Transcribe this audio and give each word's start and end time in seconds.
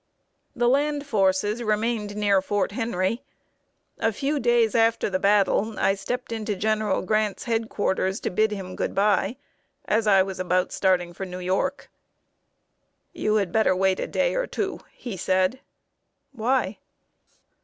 The 0.55 0.67
land 0.67 1.05
forces 1.05 1.61
remained 1.61 2.15
near 2.15 2.41
Fort 2.41 2.71
Henry. 2.71 3.21
A 3.99 4.11
few 4.11 4.39
days 4.39 4.73
after 4.73 5.11
the 5.11 5.19
battle, 5.19 5.75
I 5.79 5.93
stepped 5.93 6.31
into 6.31 6.55
General 6.55 7.03
Grant's 7.03 7.43
head 7.43 7.69
quarters 7.69 8.19
to 8.21 8.31
bid 8.31 8.49
him 8.49 8.75
good 8.75 8.95
by, 8.95 9.37
as 9.85 10.07
I 10.07 10.23
was 10.23 10.39
about 10.39 10.71
starting 10.71 11.13
for 11.13 11.27
New 11.27 11.37
York. 11.37 11.91
"You 13.13 13.35
had 13.35 13.51
better 13.51 13.75
wait 13.75 13.99
a 13.99 14.07
day 14.07 14.33
or 14.33 14.47
two," 14.47 14.79
he 14.91 15.15
said. 15.17 15.59
"Why?" 16.31 16.79